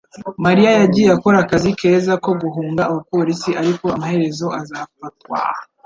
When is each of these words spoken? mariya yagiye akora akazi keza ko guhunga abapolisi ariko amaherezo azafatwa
mariya 0.45 0.69
yagiye 0.81 1.09
akora 1.15 1.37
akazi 1.41 1.69
keza 1.79 2.13
ko 2.23 2.31
guhunga 2.41 2.81
abapolisi 2.89 3.49
ariko 3.61 3.85
amaherezo 3.95 4.45
azafatwa 4.59 5.37